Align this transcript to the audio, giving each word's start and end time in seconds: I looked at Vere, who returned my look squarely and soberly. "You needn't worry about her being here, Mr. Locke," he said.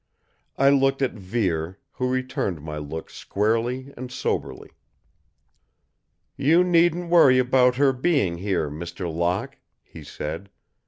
I 0.57 0.71
looked 0.71 1.03
at 1.03 1.11
Vere, 1.11 1.77
who 1.91 2.09
returned 2.09 2.59
my 2.63 2.79
look 2.79 3.11
squarely 3.11 3.93
and 3.95 4.11
soberly. 4.11 4.71
"You 6.35 6.63
needn't 6.63 7.11
worry 7.11 7.37
about 7.37 7.75
her 7.75 7.93
being 7.93 8.39
here, 8.39 8.67
Mr. 8.71 9.13
Locke," 9.13 9.59
he 9.83 10.03
said. 10.03 10.49